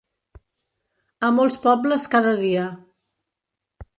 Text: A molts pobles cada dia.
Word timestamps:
A 1.27 1.29
molts 1.35 1.59
pobles 1.67 2.09
cada 2.15 2.33
dia. 2.41 2.63